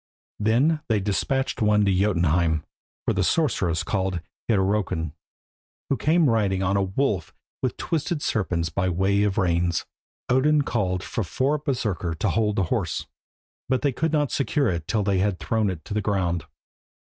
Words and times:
Then 0.39 0.81
they 0.89 0.99
despatched 0.99 1.61
one 1.61 1.85
to 1.85 1.93
Jotunheim 1.93 2.63
for 3.05 3.13
the 3.13 3.23
sorceress 3.23 3.83
called 3.83 4.19
Hyrrokin, 4.49 5.13
who 5.91 5.95
came 5.97 6.27
riding 6.27 6.63
on 6.63 6.75
a 6.75 6.81
wolf 6.81 7.35
with 7.61 7.77
twisted 7.77 8.23
serpents 8.23 8.69
by 8.69 8.89
way 8.89 9.21
of 9.21 9.37
reins. 9.37 9.85
Odin 10.27 10.63
called 10.63 11.03
for 11.03 11.23
four 11.23 11.59
Berserkir 11.59 12.15
to 12.17 12.29
hold 12.31 12.55
the 12.55 12.63
horse, 12.73 13.05
but 13.69 13.83
they 13.83 13.91
could 13.91 14.11
not 14.11 14.31
secure 14.31 14.69
it 14.69 14.87
till 14.87 15.03
they 15.03 15.19
had 15.19 15.37
thrown 15.37 15.69
it 15.69 15.85
to 15.85 15.93
the 15.93 16.01
ground. 16.01 16.45